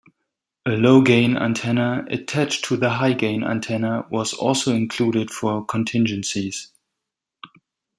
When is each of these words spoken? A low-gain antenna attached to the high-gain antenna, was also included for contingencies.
A 0.65 0.71
low-gain 0.71 1.37
antenna 1.37 2.05
attached 2.09 2.65
to 2.65 2.75
the 2.75 2.89
high-gain 2.89 3.43
antenna, 3.43 4.07
was 4.09 4.33
also 4.33 4.73
included 4.73 5.29
for 5.29 5.63
contingencies. 5.63 6.71